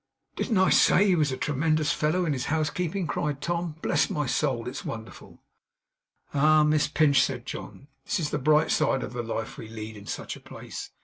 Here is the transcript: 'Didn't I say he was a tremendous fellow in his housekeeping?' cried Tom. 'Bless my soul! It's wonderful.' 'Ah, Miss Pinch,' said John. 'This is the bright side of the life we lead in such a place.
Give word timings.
'Didn't 0.35 0.57
I 0.57 0.71
say 0.71 1.05
he 1.05 1.15
was 1.15 1.31
a 1.31 1.37
tremendous 1.37 1.91
fellow 1.93 2.25
in 2.25 2.33
his 2.33 2.45
housekeeping?' 2.45 3.05
cried 3.05 3.39
Tom. 3.39 3.75
'Bless 3.83 4.09
my 4.09 4.25
soul! 4.25 4.67
It's 4.67 4.83
wonderful.' 4.83 5.43
'Ah, 6.33 6.63
Miss 6.63 6.87
Pinch,' 6.87 7.21
said 7.21 7.45
John. 7.45 7.87
'This 8.05 8.19
is 8.21 8.29
the 8.31 8.39
bright 8.39 8.71
side 8.71 9.03
of 9.03 9.13
the 9.13 9.21
life 9.21 9.59
we 9.59 9.67
lead 9.67 9.95
in 9.95 10.07
such 10.07 10.35
a 10.35 10.39
place. 10.39 10.89